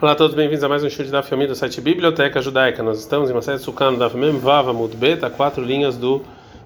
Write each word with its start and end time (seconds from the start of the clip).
Olá 0.00 0.12
a 0.12 0.14
todos, 0.14 0.36
bem-vindos 0.36 0.62
a 0.62 0.68
mais 0.68 0.84
um 0.84 0.88
show 0.88 1.04
da 1.06 1.24
família 1.24 1.48
do 1.48 1.56
site 1.56 1.80
Biblioteca 1.80 2.40
Judaica. 2.40 2.84
Nós 2.84 3.00
estamos 3.00 3.28
em 3.28 3.32
uma 3.32 3.42
série 3.42 3.58
Sukkah 3.58 3.90
da 3.90 4.08
Mem 4.10 4.38
Vava 4.38 4.72
Mudbeta, 4.72 5.28
quatro 5.28 5.60
linhas 5.60 5.96
do 5.96 6.22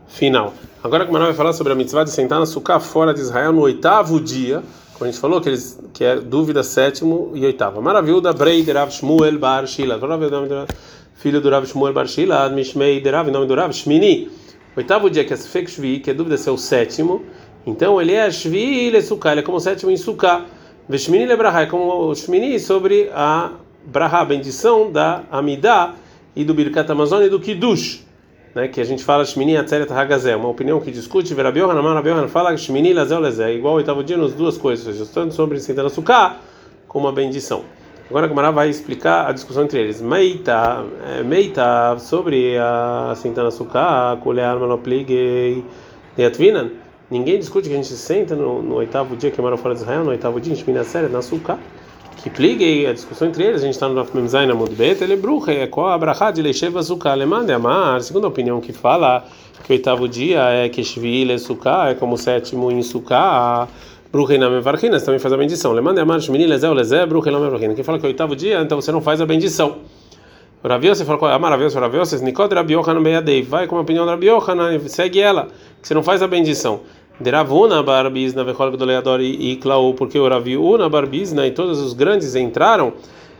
final. 0.06 0.52
Agora 0.84 1.04
que 1.04 1.08
o 1.08 1.12
Manuel 1.14 1.30
vai 1.30 1.36
falar 1.38 1.54
sobre 1.54 1.72
a 1.72 1.74
mitzvah 1.74 2.04
de 2.04 2.10
sentar 2.10 2.38
na 2.38 2.44
Sukkah 2.44 2.78
fora 2.78 3.14
de 3.14 3.20
Israel 3.22 3.54
no 3.54 3.62
oitavo 3.62 4.20
dia, 4.20 4.62
como 4.92 5.08
a 5.08 5.10
gente 5.10 5.18
falou, 5.18 5.40
que, 5.40 5.48
eles, 5.48 5.80
que 5.94 6.04
é 6.04 6.16
dúvida 6.16 6.62
sétimo 6.62 7.32
e 7.34 7.46
oitavo. 7.46 7.80
Maravilha, 7.80 8.34
Brei 8.34 8.62
de 8.62 8.70
Rav 8.70 8.90
Shmuel 8.92 9.38
Bar 9.38 9.66
Shila. 9.66 9.98
Filho 11.14 11.40
do 11.40 11.48
Rav 11.48 11.66
Shmuel 11.66 11.94
Bar 11.94 12.06
Shila, 12.06 12.50
Mishmei 12.50 13.00
de 13.00 13.10
Rav, 13.10 13.30
nome 13.30 13.46
do 13.46 13.54
Rav 13.54 13.72
Shmini. 13.72 14.30
Oitavo 14.76 15.08
dia, 15.08 15.24
que 15.24 15.32
é 15.32 15.36
Sfek 15.38 15.70
Shvi, 15.70 16.00
que 16.00 16.10
é 16.10 16.14
dúvida 16.14 16.36
se 16.36 16.50
é 16.50 16.52
o 16.52 16.58
sétimo. 16.58 17.24
Então 17.66 17.98
ele 17.98 18.12
é 18.12 18.30
Shvi 18.30 18.94
e 18.94 19.00
Sukkah, 19.00 19.32
ele 19.32 19.40
é 19.40 19.42
como 19.42 19.56
o 19.56 19.60
sétimo 19.60 19.90
em 19.90 19.96
Sukkah. 19.96 20.44
Veshmini 20.88 21.26
lebrahá, 21.26 21.62
é 21.62 21.66
como 21.66 22.10
o 22.10 22.14
Shmini 22.14 22.58
sobre 22.58 23.08
a 23.14 23.52
Brahá, 23.86 24.24
bendição 24.24 24.90
da 24.90 25.22
Amidá 25.30 25.94
e 26.34 26.44
do 26.44 26.52
Birkat 26.54 26.90
Amazon 26.90 27.22
e 27.22 27.28
do 27.28 27.38
Kiddush, 27.38 28.04
né, 28.52 28.66
que 28.66 28.80
a 28.80 28.84
gente 28.84 29.04
fala 29.04 29.24
Shmini 29.24 29.56
Atzeret 29.56 29.92
Hagazé, 29.92 30.34
uma 30.34 30.48
opinião 30.48 30.80
que 30.80 30.90
discute, 30.90 31.32
Verabi 31.34 31.60
Yohanan, 31.60 31.94
Rabi 31.94 32.08
Yohanan 32.08 32.28
fala 32.28 32.56
Shmini 32.56 32.92
Lazel 32.92 33.20
Lezé, 33.20 33.54
igual 33.54 33.74
o 33.74 33.76
oitavo 33.76 34.02
dia 34.02 34.16
nas 34.16 34.32
duas 34.32 34.58
coisas, 34.58 34.84
ou 34.84 34.92
seja, 34.92 35.10
tanto 35.14 35.34
sobre 35.34 35.60
sentar 35.60 35.86
açúcar 35.86 36.38
como 36.88 37.06
a 37.06 37.12
bendição. 37.12 37.62
Agora 38.10 38.26
a 38.26 38.28
Gamara 38.28 38.50
vai 38.50 38.68
explicar 38.68 39.28
a 39.28 39.32
discussão 39.32 39.62
entre 39.62 39.80
eles. 39.80 40.00
Meita, 40.00 40.84
é, 41.16 41.22
meita 41.22 41.96
sobre 41.98 42.58
a 42.58 43.14
sentar 43.16 43.46
açúcar, 43.46 44.18
kulear 44.20 44.58
manoplig 44.58 45.06
e 46.18 46.24
atvinan. 46.24 46.81
Ninguém 47.12 47.38
discute 47.38 47.68
que 47.68 47.74
a 47.74 47.76
gente 47.76 47.92
senta 47.92 48.34
no, 48.34 48.62
no 48.62 48.76
oitavo 48.76 49.14
dia 49.14 49.30
que 49.30 49.38
mora 49.38 49.54
fora 49.58 49.74
de 49.74 49.82
Israel, 49.82 50.02
no 50.02 50.08
oitavo 50.12 50.40
dia, 50.40 50.54
a 50.54 50.56
gente 50.56 50.66
mina 50.66 50.82
séria, 50.82 51.10
na 51.10 51.20
suca. 51.20 51.58
Que 52.16 52.30
pligue 52.30 52.86
a 52.86 52.92
discussão 52.94 53.28
entre 53.28 53.44
eles, 53.44 53.60
a 53.60 53.66
gente 53.66 53.74
está 53.74 53.86
no 53.86 53.94
Rafa 53.96 54.16
Memzai 54.16 54.46
na 54.46 54.54
Mudbet, 54.54 55.04
ele 55.04 55.12
é 55.12 55.16
bruxa, 55.16 55.52
é 55.52 55.66
qual 55.66 55.88
a 55.88 55.98
brachá 55.98 56.30
de 56.30 56.40
Leisheva 56.40 56.82
Sukkah, 56.82 57.10
alemã 57.10 57.44
de 57.44 57.52
Amar, 57.52 58.00
segunda 58.00 58.28
opinião 58.28 58.62
que 58.62 58.72
fala 58.72 59.26
que 59.62 59.70
o 59.70 59.74
oitavo 59.74 60.08
dia 60.08 60.40
é 60.40 60.70
que 60.70 60.82
Shvil 60.82 61.30
é 61.30 61.90
é 61.90 61.94
como 61.94 62.14
o 62.14 62.16
sétimo 62.16 62.70
em 62.70 62.80
Sukkah, 62.80 63.68
bruxa 64.10 64.38
na 64.38 64.48
Mevarchina, 64.48 64.98
também 64.98 65.18
faz 65.18 65.34
a 65.34 65.36
bendição. 65.36 65.72
Alemã 65.72 65.92
de 65.92 66.00
Amar, 66.00 66.18
Shmini, 66.18 66.46
Lezé, 66.46 66.70
Lezé, 66.70 67.04
bruxa 67.04 67.30
na 67.30 67.38
Mevarchina. 67.38 67.74
Quem 67.74 67.84
fala 67.84 67.98
que 67.98 68.06
é 68.06 68.08
o 68.08 68.10
oitavo 68.10 68.34
dia, 68.34 68.62
então 68.62 68.80
você 68.80 68.90
não 68.90 69.02
faz 69.02 69.20
a 69.20 69.26
bendição. 69.26 69.80
Ravio, 70.64 70.94
você 70.94 71.04
falou, 71.04 71.26
ah, 71.26 71.38
maravilhoso, 71.40 71.76
Ravio, 71.78 71.98
você 71.98 72.24
Nicod 72.24 72.54
Rabi 72.54 72.74
Yohanan 72.74 73.02
Beyadei, 73.02 73.42
vai 73.42 73.66
com 73.66 73.76
a 73.76 73.80
opinião 73.80 74.06
da 74.06 74.12
Rabi 74.12 74.28
Yohanan, 74.28 74.78
segue 74.86 75.20
ela, 75.20 75.48
que 75.80 75.88
você 75.88 75.92
não 75.92 76.04
faz 76.04 76.22
a 76.22 76.28
bendição. 76.28 76.82
Deravuna 77.22 77.84
barbizna 77.84 78.42
vechol 78.42 78.72
gdoleador 78.72 79.20
e 79.20 79.54
klaú, 79.56 79.94
porque 79.94 80.18
o 80.18 80.28
Raviuna 80.28 80.88
barbizna 80.88 81.46
e 81.46 81.52
todos 81.52 81.78
os 81.78 81.92
grandes 81.92 82.34
entraram. 82.34 82.92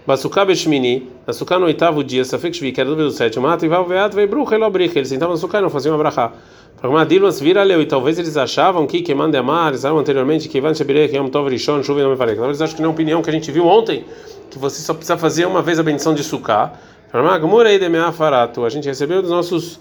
Basukah 0.07 0.45
beshmini, 0.45 1.09
na 1.27 1.59
no 1.59 1.67
oitavo 1.67 2.05
dia, 2.05 2.25
safek 2.25 2.57
shvi, 2.57 2.71
que 2.71 2.81
era 2.81 2.95
do 2.95 3.11
sétimo, 3.11 3.47
mata 3.47 3.67
e 3.67 3.69
vai 3.69 3.85
veat, 3.85 4.15
vai 4.15 4.27
bruxa, 4.27 4.55
ele 4.55 4.65
obriga, 4.65 4.99
eles 4.99 5.09
sentavam 5.09 5.35
na 5.35 5.41
sukkah 5.41 5.59
e 5.59 5.63
não 5.63 5.71
faziam 5.71 5.95
abrahá. 5.95 6.33
Pragma 6.81 7.05
Dilmas 7.05 7.41
vira 7.41 7.63
leu, 7.63 7.81
e 7.81 7.87
talvez 7.87 8.19
eles 8.19 8.37
achavam 8.37 8.87
que 8.87 9.03
que 9.03 9.15
manda 9.15 9.39
amar, 9.39 9.71
eles 9.71 9.85
anteriormente 9.85 10.49
que 10.49 10.59
Ivan 10.59 10.73
é 11.13 11.21
um 11.21 11.29
Tov 11.29 11.49
Rishon, 11.49 11.83
chuva 11.83 12.01
e 12.01 12.03
não 12.05 12.11
me 12.11 12.17
falei. 12.17 12.35
Talvez 12.37 12.61
eles 12.61 12.63
acham 12.63 12.77
que 12.77 12.83
não 12.83 12.91
é 12.91 12.93
opinião 12.93 13.23
que 13.23 13.31
a 13.31 13.33
gente 13.33 13.51
viu 13.51 13.67
ontem, 13.67 14.05
que 14.51 14.59
você 14.59 14.81
só 14.81 14.93
precisa 14.93 15.17
fazer 15.17 15.47
uma 15.47 15.63
vez 15.63 15.79
a 15.79 15.83
bendição 15.83 16.15
de 16.15 16.23
sukkah. 16.23 16.73
Pragma 17.11 17.39
Gmurei 17.39 17.79
de 17.79 17.89
Meafarato, 17.89 18.65
a 18.65 18.69
gente 18.69 18.87
recebeu 18.87 19.23
dos 19.23 19.31
nossos 19.31 19.79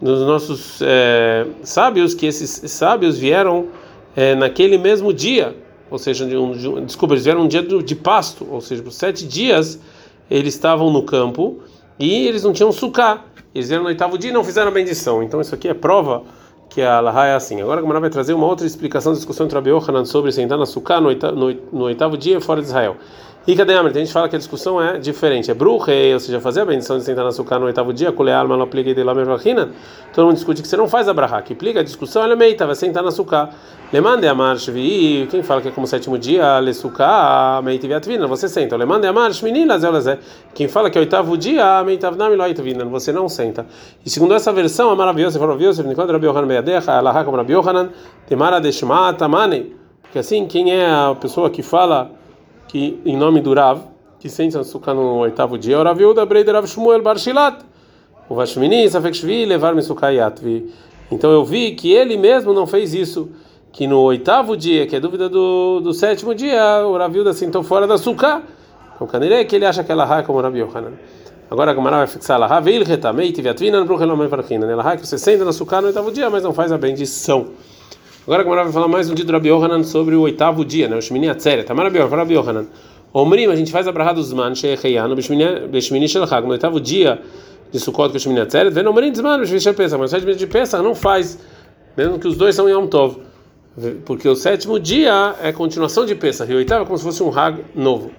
dos 0.00 0.20
nossos 0.20 0.80
é, 0.82 1.46
sábios 1.62 2.14
que 2.14 2.26
esses 2.26 2.70
sábios 2.70 3.18
vieram 3.18 3.66
é, 4.16 4.34
naquele 4.34 4.78
mesmo 4.78 5.12
dia, 5.12 5.56
ou 5.90 5.98
seja, 5.98 6.26
de 6.26 6.36
um, 6.36 6.52
de 6.52 6.68
um, 6.68 6.84
desculpa, 6.84 7.14
eles 7.14 7.24
vieram 7.24 7.42
um 7.42 7.48
dia 7.48 7.62
de, 7.62 7.82
de 7.82 7.94
pasto, 7.94 8.46
ou 8.50 8.60
seja, 8.60 8.82
por 8.82 8.92
sete 8.92 9.26
dias 9.26 9.80
eles 10.30 10.54
estavam 10.54 10.90
no 10.90 11.02
campo 11.02 11.60
e 11.98 12.26
eles 12.26 12.42
não 12.42 12.52
tinham 12.52 12.70
sucá. 12.70 13.24
Eles 13.54 13.68
vieram 13.68 13.82
no 13.82 13.88
oitavo 13.88 14.18
dia 14.18 14.30
e 14.30 14.32
não 14.32 14.44
fizeram 14.44 14.68
a 14.68 14.70
bendição. 14.70 15.22
Então 15.22 15.40
isso 15.40 15.54
aqui 15.54 15.68
é 15.68 15.74
prova 15.74 16.22
que 16.68 16.82
a 16.82 17.00
Laha 17.00 17.26
é 17.26 17.34
assim. 17.34 17.60
Agora 17.60 17.78
a 17.78 17.82
Gamara 17.82 18.00
vai 18.00 18.10
trazer 18.10 18.34
uma 18.34 18.46
outra 18.46 18.66
explicação 18.66 19.12
da 19.12 19.16
discussão 19.16 19.46
entre 19.46 19.56
Rabi 19.56 19.70
Yohanan 19.70 20.04
sobre 20.04 20.30
sentar 20.30 20.58
na 20.58 20.66
sucá 20.66 21.00
no, 21.00 21.10
no, 21.10 21.54
no 21.72 21.84
oitavo 21.84 22.16
dia 22.16 22.40
fora 22.40 22.60
de 22.60 22.66
Israel. 22.66 22.96
E 23.48 23.56
cadê 23.56 23.72
a 23.72 23.82
gente 23.88 24.12
fala 24.12 24.28
que 24.28 24.36
a 24.36 24.38
discussão 24.38 24.78
é 24.78 24.98
diferente. 24.98 25.50
É 25.50 25.54
bruxe, 25.54 26.12
ou 26.12 26.20
seja, 26.20 26.38
fazer 26.38 26.60
a 26.60 26.64
bendição 26.66 26.98
de 26.98 27.04
sentar 27.04 27.24
na 27.24 27.30
açúcar 27.30 27.58
no 27.58 27.64
oitavo 27.64 27.94
dia, 27.94 28.12
colear 28.12 28.42
alma, 28.42 28.58
não 28.58 28.64
aplique 28.64 28.92
de 28.92 29.02
lá 29.02 29.14
Todo 30.12 30.26
mundo 30.26 30.34
discute 30.34 30.60
que 30.60 30.68
você 30.68 30.76
não 30.76 30.86
faz 30.86 31.08
a 31.08 31.14
brahá. 31.14 31.40
Que 31.40 31.54
implica 31.54 31.80
a 31.80 31.82
discussão, 31.82 32.22
ela 32.22 32.34
é 32.34 32.36
meita, 32.36 32.66
vai 32.66 32.74
sentar 32.74 33.02
na 33.02 33.08
açúcar. 33.08 33.48
Lemande 33.90 34.28
a 34.28 34.34
marcha, 34.34 34.70
vi, 34.70 35.26
quem 35.30 35.42
fala 35.42 35.62
que 35.62 35.68
é 35.68 35.70
como 35.70 35.86
sétimo 35.86 36.18
dia, 36.18 36.60
le 36.60 36.74
suká, 36.74 37.62
meita 37.64 37.88
viatvina, 37.88 38.26
você 38.26 38.50
senta. 38.50 38.76
Lemande 38.76 39.06
a 39.06 39.14
marcha, 39.14 39.42
meninas, 39.42 39.82
elas 39.82 40.06
é. 40.06 40.18
Quem 40.52 40.68
fala 40.68 40.90
que 40.90 40.98
é 40.98 41.00
oitavo 41.00 41.34
dia, 41.38 41.82
meita 41.84 42.10
vnami 42.10 42.36
loitvina, 42.36 42.84
você 42.84 43.12
não 43.12 43.30
senta. 43.30 43.64
E 44.04 44.10
segundo 44.10 44.34
essa 44.34 44.52
versão, 44.52 44.90
a 44.90 44.94
maravilhosa, 44.94 45.38
maravilhosa, 45.38 45.82
Nicod 45.84 46.12
Rabi 46.12 46.26
Yohanan 46.26 46.48
Beadecha, 46.48 46.92
Alaha 46.92 47.24
como 47.24 47.38
Rabi 47.38 47.54
Yohanan, 47.54 47.88
Temara 48.26 48.60
de 48.60 48.70
Shmata 48.70 49.26
Mane. 49.26 49.74
Porque 50.02 50.18
assim, 50.18 50.46
quem 50.46 50.70
é 50.70 50.84
a 50.84 51.16
pessoa 51.18 51.48
que 51.48 51.62
fala 51.62 52.17
que 52.68 53.00
em 53.04 53.16
nome 53.16 53.40
do 53.40 53.52
Rav, 53.52 53.80
que 54.20 54.28
sente 54.28 54.56
açúcar 54.56 54.94
no 54.94 55.16
oitavo 55.16 55.58
dia, 55.58 55.78
o 55.78 55.82
Rav 55.82 55.98
Yehuda 55.98 56.24
Breider 56.24 56.54
Rav 56.54 56.66
Shmuel 56.66 57.02
Bar 57.02 57.18
Shilat, 57.18 57.64
o 58.28 58.34
Vashmini, 58.34 58.88
Safek 58.88 59.16
Shvi, 59.16 59.46
levar 59.46 59.74
me 59.74 59.82
Sukayatvi. 59.82 60.72
Então 61.10 61.30
eu 61.30 61.44
vi 61.44 61.72
que 61.72 61.92
ele 61.92 62.16
mesmo 62.16 62.52
não 62.52 62.66
fez 62.66 62.94
isso, 62.94 63.30
que 63.72 63.86
no 63.86 64.00
oitavo 64.00 64.56
dia, 64.56 64.86
que 64.86 64.94
é 64.94 65.00
dúvida 65.00 65.28
do, 65.28 65.80
do 65.80 65.92
sétimo 65.94 66.34
dia, 66.34 66.84
o 66.86 66.96
Rav 66.96 67.12
Yehuda 67.12 67.32
sentou 67.32 67.62
fora 67.62 67.86
da 67.86 67.94
açúcar. 67.94 68.42
Então, 68.94 69.06
Canirei 69.06 69.44
que 69.44 69.56
ele 69.56 69.64
acha 69.64 69.82
que 69.82 69.90
ela 69.90 70.18
é 70.18 70.22
como 70.22 70.40
Rav 70.40 70.56
Yohanan. 70.56 70.92
Agora 71.50 71.70
a 71.70 71.74
Gamara 71.74 71.96
vai 71.98 72.06
fixar 72.06 72.38
lá, 72.38 72.60
Veil 72.60 72.84
retamei, 72.84 73.32
tiviatvina, 73.32 73.82
bruchelomem 73.82 74.28
farchina. 74.28 74.70
Ela 74.70 74.96
que 74.96 75.06
você 75.06 75.16
senta 75.16 75.44
no 75.44 75.50
açúcar 75.50 75.80
no 75.80 75.86
oitavo 75.86 76.12
dia, 76.12 76.28
mas 76.28 76.42
não 76.42 76.52
faz 76.52 76.70
a 76.70 76.76
bendição. 76.76 77.46
Agora 78.28 78.42
a 78.42 78.44
Gemara 78.44 78.64
vai 78.64 78.72
falar 78.74 78.88
mais 78.88 79.08
um 79.08 79.14
dia 79.14 79.24
do 79.24 79.32
Rabi 79.32 79.48
Yohanan 79.48 79.82
sobre 79.82 80.14
o 80.14 80.20
oitavo 80.20 80.62
dia, 80.62 80.86
né? 80.86 80.94
O 80.94 81.00
Shmini 81.00 81.30
Atzeret. 81.30 81.64
Tamar 81.64 81.86
Rabi 81.86 81.96
Yohanan, 81.96 82.16
Rabi 82.16 82.34
Yohanan. 82.34 82.66
Omrim, 83.10 83.46
a 83.46 83.56
gente 83.56 83.72
faz 83.72 83.88
a 83.88 83.90
brahá 83.90 84.12
dos 84.12 84.34
man, 84.34 84.54
Sheikhayano, 84.54 85.16
Beshmini 85.16 86.06
Shelchag, 86.06 86.44
no 86.44 86.50
oitavo 86.50 86.78
dia 86.78 87.22
de 87.72 87.80
Sukkot, 87.80 88.10
que 88.10 88.16
é 88.16 88.18
o 88.18 88.20
Shmini 88.20 88.40
Atzeret, 88.40 88.70
vem 88.70 88.86
Omrim 88.86 89.14
Zman, 89.14 89.38
Beshmini 89.38 89.62
Shelpesach, 89.62 89.98
mas 89.98 90.10
o 90.10 90.14
sétimo 90.14 90.30
dia 90.30 90.40
de 90.40 90.46
Pesach 90.46 90.82
não 90.82 90.94
faz, 90.94 91.38
mesmo 91.96 92.18
que 92.18 92.28
os 92.28 92.36
dois 92.36 92.54
são 92.54 92.68
Yom 92.68 92.86
Tov. 92.86 93.16
Porque 94.04 94.28
o 94.28 94.36
sétimo 94.36 94.78
dia 94.78 95.34
é 95.42 95.50
continuação 95.50 96.04
de 96.04 96.14
Pesach, 96.14 96.52
e 96.52 96.54
o 96.54 96.58
oitavo 96.58 96.82
é 96.82 96.84
como 96.84 96.98
se 96.98 97.04
fosse 97.04 97.22
um 97.22 97.30
Hag 97.30 97.64
novo. 97.74 98.10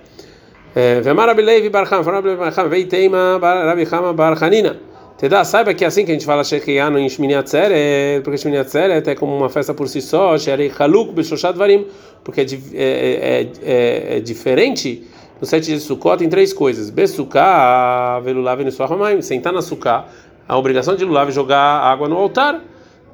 Vemar 1.04 1.30
Abileiv 1.30 1.70
Barcham, 1.70 2.02
Rabi 2.02 2.36
Barcham, 2.36 2.68
Veiteima 2.68 3.38
Rabi 3.40 3.86
Chama 3.86 4.12
Barchanina. 4.12 4.76
Tedá, 5.20 5.44
saiba 5.44 5.74
que 5.74 5.84
é 5.84 5.88
assim 5.88 6.06
que 6.06 6.12
a 6.12 6.14
gente 6.14 6.26
fala 6.26 6.46
Shechianu 6.46 6.98
em 6.98 7.10
Shmini 7.10 7.36
Atzeret, 7.36 8.24
porque 8.24 8.38
Shmini 8.38 8.58
Atzeret 8.58 9.06
é 9.06 9.16
como 9.16 9.36
uma 9.36 9.50
festa 9.50 9.74
por 9.74 9.90
si 9.90 10.02
só, 10.02 10.38
Sherei 10.38 10.72
Haluk 10.80 11.12
Beshoshat 11.12 11.58
Varim, 11.58 11.86
porque 12.24 12.40
é, 12.40 12.46
é, 12.46 13.48
é, 13.62 14.16
é, 14.16 14.20
diferente 14.22 15.04
no 15.42 15.46
sete 15.46 15.66
dias 15.66 15.82
de 15.82 15.88
Sukkot 15.88 16.24
em 16.24 16.30
três 16.30 16.54
coisas: 16.54 16.90
Besuká, 16.90 18.22
Velulav 18.22 18.62
e 18.62 18.72
Suahamaim, 18.72 19.22
sentar 19.22 19.52
na 19.52 19.62
Sukkah, 19.62 20.06
a 20.48 20.58
obrigação 20.58 20.96
de 20.96 21.04
Lulav 21.04 21.30
jogar 21.32 21.60
água 21.60 22.08
no 22.08 22.16
altar, 22.16 22.62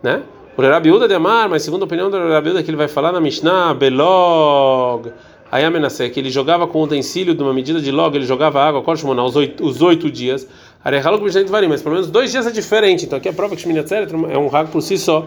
né? 0.03 0.21
O 0.55 0.61
Rabiuda 0.61 1.07
de 1.07 1.15
Amar, 1.15 1.49
mas 1.49 1.63
segundo 1.63 1.81
a 1.81 1.85
opinião 1.85 2.11
do 2.11 2.19
Rabiuda 2.29 2.61
que 2.61 2.69
ele 2.69 2.77
vai 2.77 2.87
falar 2.87 3.11
na 3.11 3.19
Mishnah, 3.19 3.73
Belog, 3.73 5.11
Ayamenasé, 5.51 6.09
que 6.09 6.19
ele 6.19 6.29
jogava 6.29 6.67
com 6.67 6.79
o 6.79 6.83
utensílio 6.83 7.33
de 7.33 7.41
uma 7.41 7.53
medida 7.53 7.79
de 7.79 7.91
log, 7.91 8.15
ele 8.15 8.25
jogava 8.25 8.61
água, 8.61 8.83
os 8.85 9.35
oito, 9.35 9.65
os 9.65 9.81
oito 9.81 10.11
dias. 10.11 10.47
Arehaluk 10.85 11.23
Mishnah 11.23 11.45
Varim, 11.45 11.67
mas 11.67 11.81
pelo 11.81 11.95
menos 11.95 12.11
dois 12.11 12.31
dias 12.31 12.45
é 12.45 12.51
diferente. 12.51 13.05
Então 13.05 13.17
aqui 13.17 13.27
a 13.27 13.33
prova 13.33 13.55
que 13.55 13.61
Shmini 13.63 13.79
Atzeret 13.79 14.13
é 14.13 14.37
um 14.37 14.47
rago 14.47 14.69
por 14.69 14.83
si 14.83 14.99
só. 14.99 15.25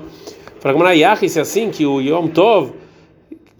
Fragmana 0.60 0.94
Yahi, 0.94 1.28
se 1.28 1.41
é 1.41 1.42
assim, 1.42 1.69
que 1.69 1.84
o 1.84 2.00
Yom 2.00 2.28
Tov, 2.28 2.72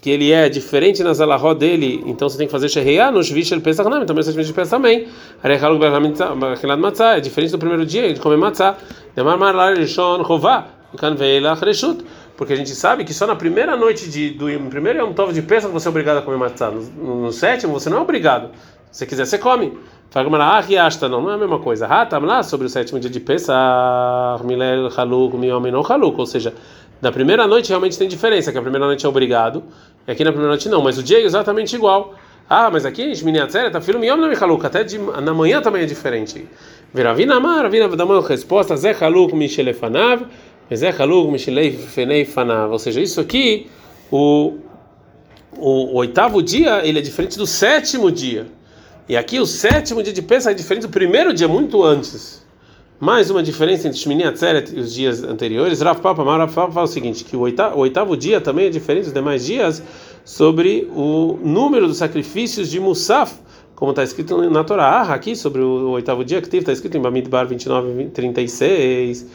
que 0.01 0.09
ele 0.09 0.31
é 0.31 0.49
diferente 0.49 1.03
na 1.03 1.13
Zalahó 1.13 1.55
dele, 1.55 2.01
então 2.07 2.29
você 2.29 2.39
tem 2.39 2.47
que 2.47 2.53
fazer 2.53 2.69
Sheheyah 2.69 3.11
no 3.11 3.21
Shvish 3.21 3.51
El 3.51 3.63
Pesach 3.63 3.91
Nam, 3.91 4.07
também 4.07 4.23
tem 4.25 4.33
que 4.33 4.53
Pesach 4.53 4.71
também. 4.71 5.09
Arehaluk 5.43 5.81
Bachilad 5.81 6.81
Matzah, 6.81 7.17
é 7.17 7.21
diferente 7.21 7.51
do 7.51 7.59
primeiro 7.59 7.85
dia, 7.85 8.15
de 8.15 8.21
comer 8.21 8.37
Matzah. 8.37 8.77
Demar 9.17 9.37
Mar 9.37 9.75
Rishon 9.77 10.25
Chová, 10.25 10.69
Kan 10.97 11.17
Veilach 11.17 11.65
Reshut. 11.65 12.05
Porque 12.37 12.53
a 12.53 12.57
gente 12.57 12.71
sabe 12.71 13.03
que 13.03 13.13
só 13.13 13.27
na 13.27 13.35
primeira 13.35 13.75
noite 13.75 14.09
de, 14.09 14.31
do 14.31 14.47
primeiro 14.71 15.01
Yom 15.01 15.13
Tov 15.13 15.33
de 15.33 15.43
Pesach 15.43 15.73
você 15.73 15.89
é 15.89 15.91
obrigado 15.91 16.19
a 16.19 16.23
comer 16.23 16.37
matzah. 16.37 16.71
No, 16.71 17.23
no 17.23 17.33
sétimo 17.33 17.73
você 17.73 17.91
não 17.91 17.99
é 17.99 18.01
obrigado. 18.01 18.51
Se 18.99 19.07
quiser, 19.07 19.27
você 19.27 19.39
come. 19.39 19.79
Fala 20.11 20.27
ah, 20.43 21.09
não, 21.09 21.23
não 21.23 21.31
é 21.31 21.35
a 21.35 21.39
mesma 21.39 21.61
coisa. 21.61 21.87
Hatam 21.87 22.19
lá 22.23 22.43
sobre 22.43 22.67
o 22.67 22.69
sétimo 22.69 22.99
dia 22.99 23.09
de 23.09 23.21
Pesach, 23.21 24.45
Milel 24.45 24.89
Haluk, 24.89 25.37
Miyomin 25.37 25.71
ou 25.71 25.87
Haluk. 25.87 26.19
Ou 26.19 26.27
seja, 26.27 26.53
na 27.01 27.13
primeira 27.13 27.47
noite 27.47 27.69
realmente 27.69 27.97
tem 27.97 28.09
diferença, 28.09 28.51
que 28.51 28.59
a 28.59 28.61
primeira 28.61 28.85
noite 28.85 29.07
é 29.07 29.09
obrigado, 29.09 29.63
e 30.05 30.11
aqui 30.11 30.25
na 30.25 30.33
primeira 30.33 30.49
noite 30.49 30.69
não, 30.69 30.83
mas 30.83 30.99
o 30.99 31.03
dia 31.05 31.19
é 31.19 31.23
exatamente 31.23 31.77
igual. 31.77 32.17
Ah, 32.51 32.71
mas 32.73 32.85
aqui, 32.85 33.15
Shmini 33.15 33.39
Atzeret, 33.39 33.71
tá 33.71 33.81
filho 33.81 34.01
Miyom 34.01 34.17
não 34.17 34.33
Haluk, 34.33 34.67
até 34.67 34.83
de, 34.83 34.99
na 34.99 35.33
manhã 35.33 35.63
também 35.63 35.83
é 35.83 35.87
diferente. 35.87 36.49
Viravina 36.93 37.37
Amar, 37.37 37.71
Vina 37.71 37.87
uma 37.87 38.27
resposta, 38.27 38.77
Zé 38.77 38.97
Haluk 39.01 39.33
Mishelefanav, 39.33 40.27
Zé 40.75 40.93
Haluk 40.99 41.31
Mishelefenei 41.31 42.25
Fanav. 42.25 42.73
Ou 42.73 42.81
seja, 42.81 43.01
isso 43.01 43.21
aqui, 43.21 43.71
o, 44.11 44.55
o, 45.57 45.71
o 45.71 45.95
oitavo 45.99 46.43
dia, 46.43 46.85
ele 46.85 46.99
é 46.99 47.03
diferente 47.03 47.39
do 47.39 47.47
sétimo 47.47 48.11
dia. 48.11 48.58
E 49.09 49.17
aqui 49.17 49.41
o 49.41 49.47
sétimo 49.47 50.03
dia 50.03 50.13
de 50.13 50.21
Pesach 50.21 50.53
é 50.53 50.55
diferente 50.55 50.83
do 50.83 50.91
primeiro 50.91 51.33
dia, 51.33 51.49
muito 51.49 51.83
antes. 51.83 52.45
Mais 53.01 53.31
uma 53.31 53.43
diferença 53.43 53.89
entre 53.89 53.99
Shmini 53.99 54.25
Atzeret 54.25 54.71
e 54.77 54.81
os 54.81 54.93
dias 54.93 55.23
anteriores. 55.23 55.81
Rav 55.81 56.03
Papa, 56.03 56.23
Rav 56.23 56.53
Papa 56.53 56.71
fala 56.71 56.85
o 56.85 56.89
seguinte, 56.89 57.25
que 57.25 57.35
o 57.35 57.41
oitavo, 57.41 57.77
o 57.77 57.79
oitavo 57.79 58.15
dia 58.19 58.39
também 58.39 58.67
é 58.67 58.69
diferente 58.69 59.05
dos 59.05 59.15
demais 59.15 59.47
dias 59.47 59.83
sobre 60.27 60.87
o 60.95 61.39
número 61.43 61.87
dos 61.87 61.97
sacrifícios 61.97 62.69
de 62.69 62.79
Musaf, 62.79 63.33
como 63.75 63.93
está 63.93 64.03
escrito 64.03 64.51
na 64.51 64.63
Torá. 64.63 64.85
Ah, 64.85 65.15
aqui 65.15 65.35
sobre 65.35 65.63
o 65.63 65.89
oitavo 65.93 66.23
dia, 66.23 66.43
que 66.43 66.55
está 66.55 66.73
escrito 66.73 66.99
em 66.99 67.01
Bamidbar 67.01 67.47
29, 67.47 68.11
36, 68.13 69.27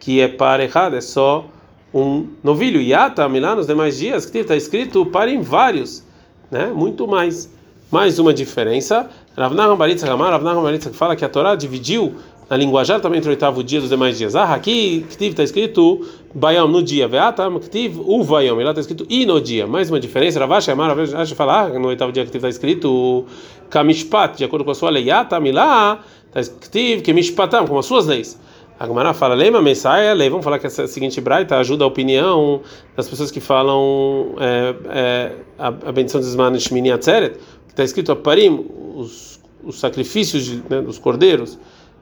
que 0.00 0.20
é 0.20 0.26
para 0.26 0.64
errado, 0.64 0.96
é 0.96 1.00
só 1.00 1.46
um 1.94 2.26
novilho. 2.42 2.80
Yata, 2.80 3.28
lá 3.28 3.54
nos 3.54 3.68
demais 3.68 3.96
dias, 3.96 4.26
que 4.26 4.38
está 4.38 4.56
escrito 4.56 5.06
para 5.06 5.30
em 5.30 5.40
vários, 5.40 6.02
né? 6.50 6.66
muito 6.74 7.06
mais. 7.06 7.48
Mais 7.90 8.20
uma 8.20 8.32
diferença. 8.32 9.10
Rav 9.36 9.54
Nahum 9.54 9.76
Baritza 9.76 10.06
Ramar, 10.06 10.30
Rav 10.30 10.42
Nahum 10.42 10.62
Baritza 10.62 10.90
que 10.90 10.96
fala 10.96 11.14
que 11.14 11.24
a 11.24 11.28
Torá 11.28 11.54
dividiu 11.54 12.14
na 12.48 12.56
linguajar 12.56 13.00
também 13.00 13.18
entre 13.18 13.30
o 13.30 13.32
oitavo 13.32 13.62
dia 13.62 13.78
e 13.78 13.82
os 13.82 13.88
demais 13.88 14.18
dias. 14.18 14.34
Ah, 14.34 14.54
aqui 14.54 15.06
está 15.08 15.44
escrito 15.44 16.04
Bayam 16.34 16.66
no 16.66 16.82
dia, 16.82 17.06
Veatam 17.06 17.60
Ktiv 17.60 18.00
Uvayam, 18.00 18.56
lá 18.56 18.70
está 18.70 18.80
escrito 18.80 19.06
I 19.08 19.24
no 19.24 19.40
dia. 19.40 19.68
Mais 19.68 19.88
uma 19.88 20.00
diferença, 20.00 20.40
Ravash 20.40 20.68
Amar, 20.68 20.88
Ravash 20.96 21.32
fala, 21.32 21.60
ah, 21.60 21.68
no 21.78 21.88
oitavo 21.88 22.10
dia 22.10 22.26
que 22.26 22.36
está 22.36 22.48
escrito 22.48 23.24
Kamishpat, 23.70 24.36
de 24.36 24.44
acordo 24.44 24.64
com 24.64 24.72
a 24.72 24.74
sua 24.74 24.90
lei, 24.90 25.04
Yatam, 25.04 25.44
lá 25.52 26.00
está 26.26 26.40
escrito 26.40 27.06
Kamishpatam, 27.06 27.66
como 27.68 27.78
as 27.78 27.86
suas 27.86 28.06
leis. 28.06 28.36
A 28.80 28.86
Gemara 28.86 29.12
fala, 29.12 29.34
Leima 29.34 29.60
Messiah, 29.60 30.14
lei, 30.14 30.30
vamos 30.30 30.42
falar 30.42 30.58
que 30.58 30.66
essa 30.66 30.86
seguinte 30.86 31.20
braita 31.20 31.58
ajuda 31.58 31.84
a 31.84 31.86
opinião 31.86 32.62
das 32.96 33.06
pessoas 33.06 33.30
que 33.30 33.38
falam 33.38 34.34
é, 34.40 34.74
é, 34.88 35.32
a, 35.58 35.68
a 35.68 35.92
bendição 35.92 36.18
de 36.18 36.26
Zman 36.26 36.58
Shmini 36.58 36.90
Atzeret, 36.90 37.34
que 37.66 37.72
está 37.72 37.84
escrito 37.84 38.10
Aparim, 38.10 38.64
os, 39.00 39.40
os 39.64 39.78
sacrifícios 39.78 40.44
de, 40.44 40.62
né, 40.68 40.80
dos 40.80 40.98
cordeiros, 40.98 41.58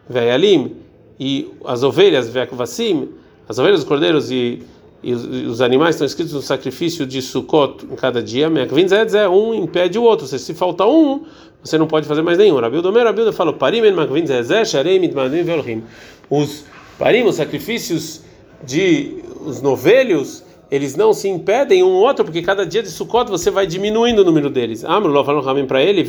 Ve'alim, 0.09 0.77
e 1.19 1.49
as 1.65 1.83
ovelhas, 1.83 2.29
Ve'akvassim, 2.29 3.09
as 3.49 3.59
ovelhas, 3.59 3.81
os 3.81 3.87
cordeiros 3.87 4.31
e, 4.31 4.63
e, 5.03 5.13
os, 5.13 5.25
e 5.25 5.47
os 5.47 5.61
animais 5.61 5.95
estão 5.95 6.07
escritos 6.07 6.33
no 6.33 6.43
sacrifício 6.43 7.07
de 7.07 7.21
Sukkot 7.21 7.87
em 7.91 7.97
cada 7.97 8.23
dia, 8.23 8.49
Me'akvinzedz 8.49 9.15
é 9.15 9.29
um 9.29 9.55
impede 9.55 9.99
o 9.99 10.03
outro, 10.03 10.27
se, 10.27 10.39
se 10.39 10.55
falta 10.55 10.87
um, 10.87 11.25
você 11.63 11.77
não 11.77 11.87
pode 11.87 12.07
fazer 12.07 12.23
mais 12.23 12.39
nenhum. 12.39 12.59
Rabildo 12.61 12.89
Omer, 12.89 13.05
Rabildo 13.05 13.33
falou, 13.33 13.55
Parim 13.55 13.85
en 13.85 13.93
Makvinzedz, 13.93 14.71
Sharei 14.71 14.99
Ve'olchim. 14.99 15.83
Os 16.31 16.65
Parim, 16.99 17.25
os 17.25 17.37
sacrifícios 17.37 18.23
de 18.65 19.23
os 19.45 19.61
novelhos, 19.61 20.45
eles 20.71 20.95
não 20.97 21.13
se 21.13 21.29
impedem 21.29 21.83
um 21.83 21.93
outro, 21.93 22.25
porque 22.25 22.43
cada 22.43 22.67
dia 22.67 22.83
de 22.83 22.91
Sukkot 22.91 23.31
você 23.31 23.51
vai 23.51 23.67
diminuindo 23.67 24.21
o 24.21 24.25
número 24.25 24.51
deles. 24.51 24.85
Amru 24.85 25.25
falou 25.25 25.43
Ramim 25.43 25.67
para 25.67 25.83
ele, 25.83 26.05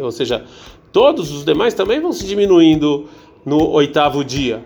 ou 0.00 0.10
seja, 0.10 0.44
todos 0.90 1.30
os 1.32 1.44
demais 1.44 1.74
também 1.74 2.00
vão 2.00 2.12
se 2.12 2.26
diminuindo 2.26 3.08
no 3.44 3.70
oitavo 3.70 4.24
dia. 4.24 4.64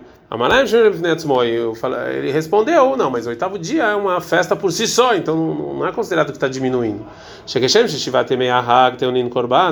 Ele 2.15 2.31
respondeu, 2.31 2.95
não, 2.95 3.11
mas 3.11 3.25
o 3.27 3.29
oitavo 3.29 3.59
dia 3.59 3.83
é 3.83 3.95
uma 3.95 4.21
festa 4.21 4.55
por 4.55 4.71
si 4.71 4.87
só, 4.87 5.13
então 5.13 5.35
não 5.35 5.85
é 5.85 5.91
considerado 5.91 6.27
que 6.27 6.37
está 6.37 6.47
diminuindo. 6.47 7.05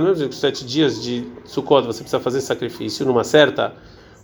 Mesmo 0.04 0.34
sete 0.34 0.66
dias 0.66 1.02
de 1.02 1.24
Sukkot 1.46 1.88
você 1.88 2.00
precisa 2.00 2.20
fazer 2.20 2.42
sacrifício 2.42 3.06
numa 3.06 3.24
certa 3.24 3.74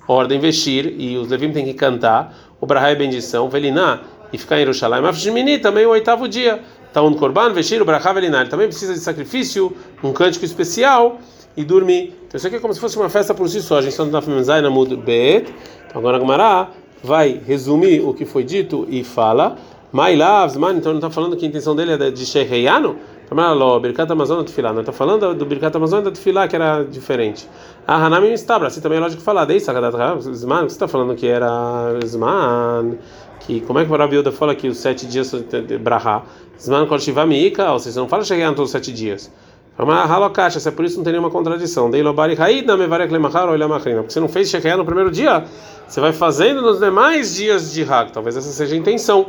ordem, 0.07 0.39
vestir, 0.39 0.95
e 0.99 1.17
os 1.17 1.29
Levim 1.29 1.51
têm 1.51 1.65
que 1.65 1.73
cantar 1.73 2.33
o 2.59 2.65
Brahá 2.65 2.89
é 2.89 2.95
bendição, 2.95 3.49
Veliná, 3.49 3.99
e 4.31 4.37
ficar 4.37 4.55
em 4.55 4.59
Jerusalém. 4.59 5.01
Mafshmini 5.01 5.59
também 5.59 5.85
o 5.85 5.89
oitavo 5.89 6.27
dia. 6.27 6.61
Taun 6.93 7.13
tá 7.13 7.19
Korban, 7.19 7.53
vestir 7.53 7.81
o 7.81 7.85
Brahá 7.85 8.13
Veliná. 8.13 8.41
Ele 8.41 8.49
também 8.49 8.67
precisa 8.67 8.93
de 8.93 8.99
sacrifício, 8.99 9.71
um 10.03 10.11
cântico 10.11 10.45
especial 10.45 11.19
e 11.55 11.63
dormir. 11.63 12.15
Então 12.27 12.37
isso 12.37 12.47
aqui 12.47 12.55
é 12.55 12.59
como 12.59 12.73
se 12.73 12.79
fosse 12.79 12.97
uma 12.97 13.09
festa 13.09 13.33
por 13.33 13.47
si 13.49 13.61
só. 13.61 13.77
A 13.77 13.81
gente 13.81 13.91
está 13.91 14.05
Tafimenzai 14.05 14.61
na 14.61 14.69
Mud 14.69 14.95
Bet. 14.95 15.53
Então 15.87 15.99
agora 15.99 16.17
a 16.17 16.19
Gemara 16.19 16.69
vai 17.03 17.39
resumir 17.45 18.01
o 18.01 18.13
que 18.13 18.25
foi 18.25 18.43
dito 18.43 18.87
e 18.89 19.03
fala. 19.03 19.57
Mailavs, 19.91 20.57
man, 20.57 20.73
então 20.73 20.91
não 20.91 20.99
está 20.99 21.09
falando 21.09 21.37
que 21.37 21.45
a 21.45 21.47
intenção 21.47 21.75
dele 21.75 21.91
é 21.93 22.11
de 22.11 22.25
Sheheyano? 22.25 22.97
Tamaló, 23.27 23.79
Birkat 23.79 24.11
Amazon 24.11 24.43
Tefilá. 24.43 24.71
Não 24.71 24.81
está 24.81 24.91
falando 24.91 25.33
do 25.33 25.45
Birkat 25.45 25.75
Amazon 25.75 26.03
da 26.03 26.11
Tefilá, 26.11 26.47
que 26.47 26.55
era 26.55 26.83
diferente. 26.83 27.47
Ah, 27.87 28.05
Hanami 28.05 28.29
Mistabra, 28.29 28.67
assim 28.67 28.81
também 28.81 28.97
é 28.97 29.01
lógico 29.01 29.21
falar. 29.21 29.45
Desde 29.45 29.65
Sagadat 29.65 30.21
Zman, 30.21 30.61
você 30.61 30.67
está 30.67 30.87
falando 30.87 31.15
que 31.15 31.27
era 31.27 31.97
Zman, 32.05 32.97
que 33.41 33.61
como 33.61 33.79
é 33.79 33.85
que 33.85 33.91
o 33.91 33.97
Rabiuda 33.97 34.31
fala 34.31 34.55
que 34.55 34.67
os 34.67 34.77
sete 34.77 35.05
dias 35.05 35.31
de 35.31 35.77
Brahá? 35.77 36.23
Zman 36.59 36.85
Kol 36.87 36.99
Shiva 36.99 37.25
Miika, 37.25 37.71
ou 37.71 37.79
seja, 37.79 37.99
não 37.99 38.07
fala 38.07 38.23
chegar 38.23 38.49
todos 38.49 38.65
os 38.65 38.71
sete 38.71 38.91
dias. 38.91 39.31
Halokasha, 39.77 40.59
se 40.59 40.69
é 40.69 40.71
por 40.71 40.85
isso 40.85 40.97
não 40.97 41.03
tem 41.03 41.11
nenhuma 41.11 41.29
contradição. 41.29 41.89
Dei 41.89 42.01
Lobari 42.01 42.35
Haida 42.39 42.77
Mevarek 42.77 43.11
Lemachar 43.11 43.49
ou 43.49 43.55
Lemachrina. 43.55 43.97
Porque 43.99 44.13
você 44.13 44.21
não 44.21 44.29
fez 44.29 44.49
Shekiah 44.49 44.77
no 44.77 44.85
primeiro 44.85 45.11
dia, 45.11 45.43
você 45.85 45.99
vai 45.99 46.13
fazendo 46.13 46.61
nos 46.61 46.79
demais 46.79 47.35
dias 47.35 47.73
de 47.73 47.83
Hag. 47.83 48.11
Talvez 48.13 48.37
essa 48.37 48.49
seja 48.49 48.73
a 48.73 48.77
intenção. 48.77 49.25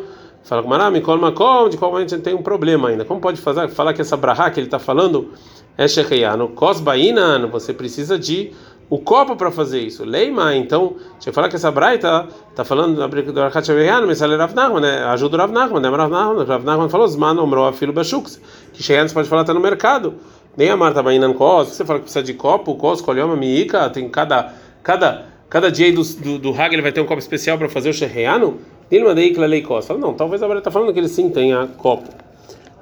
Fala 0.46 0.62
com 0.62 0.69
Marami, 0.69 1.00
Makom, 1.00 1.69
de 1.69 1.76
qual 1.76 1.90
momento 1.90 2.14
a 2.14 2.16
gente 2.16 2.25
tem 2.25 2.32
um 2.32 2.40
problema 2.40 2.88
ainda. 2.88 3.04
Como 3.04 3.20
pode 3.20 3.40
fazer, 3.40 3.69
falar 3.69 3.93
que 3.93 4.00
essa 4.00 4.16
brahá 4.16 4.48
que 4.48 4.60
ele 4.60 4.69
está 4.69 4.78
falando 4.78 5.32
é 5.76 5.88
Shecheyano? 5.88 6.50
Kosbainan, 6.50 7.48
você 7.48 7.75
precisa 7.75 8.16
de 8.16 8.52
o 8.88 8.96
copo 8.96 9.34
para 9.34 9.50
fazer 9.50 9.81
isso. 9.81 10.04
Leima, 10.04 10.54
então, 10.54 10.94
eu 11.26 11.32
falar 11.32 11.48
que 11.48 11.56
essa 11.56 11.69
braita 11.72 12.28
está 12.48 12.64
falando 12.64 12.94
do 12.94 13.43
Archat 13.43 13.69
mas 14.06 14.22
ela 14.22 14.34
é 14.34 14.37
Nachman, 14.37 14.81
né? 14.81 15.02
Ajuda 15.06 15.37
o 15.37 15.40
Rav 15.40 15.52
né? 15.52 15.88
Rav 15.88 16.64
Nachman, 16.64 16.88
falou, 16.88 17.08
Zman 17.08 17.37
omro 17.40 17.64
afilo 17.64 17.93
bashux, 17.93 18.40
que 18.72 18.81
Shecheyano 18.81 19.08
você 19.08 19.14
pode 19.14 19.28
falar 19.28 19.43
está 19.43 19.52
no 19.52 19.58
mercado. 19.58 20.14
Nem 20.56 20.70
a 20.70 20.76
Marta 20.76 21.02
Bainan 21.02 21.32
Kos, 21.32 21.70
você 21.70 21.84
fala 21.84 21.98
que 21.98 22.04
precisa 22.04 22.22
de 22.22 22.34
copo, 22.34 22.76
Kos, 22.76 23.00
Kolhoma, 23.00 23.34
Miika, 23.34 23.90
tem 23.90 24.08
cada, 24.08 24.54
cada, 24.81 25.26
cada 25.50 25.72
dia 25.72 25.93
do, 25.93 26.04
do, 26.04 26.38
do 26.38 26.50
Hag 26.50 26.72
ele 26.72 26.82
vai 26.82 26.93
ter 26.93 27.00
um 27.00 27.04
copo 27.04 27.19
especial 27.19 27.58
para 27.58 27.69
fazer 27.69 27.90
o 27.90 27.93
Shecheyano? 27.93 28.60
Dilmadei 28.91 29.33
Klalei 29.33 29.62
Kos. 29.62 29.87
Fala, 29.87 29.99
não, 29.99 30.15
talvez 30.15 30.43
a 30.43 30.47
Braita 30.47 30.69
está 30.69 30.71
falando 30.71 30.93
que 30.93 30.99
ele 30.99 31.09
sim 31.09 31.31
tenha 31.31 31.67
copo. 31.79 32.09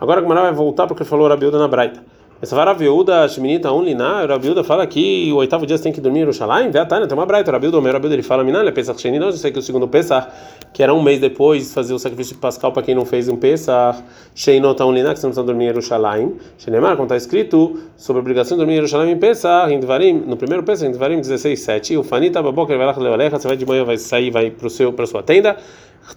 Agora 0.00 0.20
a 0.20 0.22
Gemara 0.22 0.42
vai 0.42 0.52
voltar 0.52 0.86
porque 0.86 1.04
falou 1.04 1.28
Rabiuda 1.28 1.58
na 1.58 1.68
Braita. 1.68 2.02
Essa 2.42 2.56
Varaviuda, 2.56 3.26
Sheminita, 3.28 3.72
Unlina, 3.72 4.26
Rabiuda 4.26 4.64
fala 4.64 4.86
que 4.86 5.32
o 5.32 5.36
oitavo 5.36 5.64
dia 5.64 5.78
você 5.78 5.84
tem 5.84 5.92
que 5.92 6.00
dormir 6.00 6.18
em 6.18 6.22
Yerushalayim, 6.22 6.70
Veatana, 6.70 7.06
tem 7.06 7.16
uma 7.16 7.24
Braita, 7.24 7.50
Rabiuda, 7.50 7.78
o 7.78 7.80
meu 7.80 7.92
Rabiuda, 7.92 8.14
ele 8.14 8.24
fala, 8.24 8.42
Minan, 8.42 8.66
é 8.66 8.72
Pesach 8.72 9.00
Sheni, 9.00 9.18
não, 9.18 9.28
eu 9.28 9.32
sei 9.32 9.52
que 9.52 9.58
o 9.58 9.62
segundo 9.62 9.86
Pesach, 9.86 10.28
que 10.72 10.82
era 10.82 10.92
um 10.92 11.00
mês 11.00 11.20
depois, 11.20 11.72
fazer 11.72 11.94
o 11.94 11.98
sacrifício 11.98 12.34
de 12.34 12.40
Pascal 12.40 12.72
para 12.72 12.82
quem 12.82 12.94
não 12.94 13.06
fez 13.06 13.28
um 13.28 13.36
Pesach, 13.36 14.02
Sheinota 14.34 14.84
Unlina, 14.84 15.14
que 15.14 15.20
você 15.20 15.26
não 15.26 15.30
precisa 15.30 15.46
dormir 15.46 15.64
em 15.64 15.68
Yerushalayim, 15.68 16.36
Shenemar, 16.58 16.96
como 16.96 17.04
está 17.04 17.16
escrito, 17.16 17.80
sobre 17.96 18.18
a 18.18 18.22
obrigação 18.22 18.56
de 18.56 18.60
dormir 18.60 18.74
em 18.74 18.76
Yerushalayim 18.76 19.12
em 19.12 19.18
Pesach, 19.18 19.72
em 19.72 19.78
Dvarim, 19.78 20.12
no 20.26 20.36
primeiro 20.36 20.64
Pesach, 20.64 20.88
em 20.88 20.92
Dvarim 20.92 21.20
16, 21.20 21.60
7, 21.60 21.96
o 21.96 22.02
Fanita, 22.02 22.42
Baboker, 22.42 22.76
vai 22.76 22.86
lá, 22.86 22.92
você 22.92 23.48
vai 23.48 23.56
de 23.56 23.64
manhã, 23.64 23.84
vai 23.84 23.96
sair, 23.96 24.30
vai 24.30 24.50
para 24.50 24.66
a 24.66 25.06
sua 25.06 25.22
tenda, 25.22 25.56